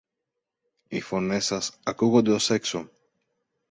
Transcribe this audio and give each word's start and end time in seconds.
Οι 0.87 1.01
φωνές 1.01 1.45
σας 1.45 1.79
ακούονται 1.83 2.31
ως 2.31 2.49
έξω! 2.49 2.89